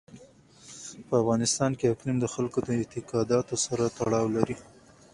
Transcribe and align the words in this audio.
په 1.07 1.13
افغانستان 1.21 1.71
کې 1.77 1.91
اقلیم 1.93 2.17
د 2.21 2.25
خلکو 2.33 2.59
د 2.63 2.69
اعتقاداتو 2.79 3.55
سره 3.65 3.83
تړاو 3.97 4.25
لري. 4.35 4.57